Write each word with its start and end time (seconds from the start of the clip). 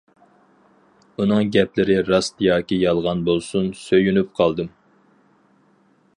ئۇنىڭ 1.23 1.51
گەپلىرى 1.55 1.97
راست 2.07 2.43
ياكى 2.47 2.81
يالغان 2.85 3.23
بولسۇن، 3.29 3.71
سۆيۈنۈپ 3.83 4.35
قالدىم. 4.41 4.75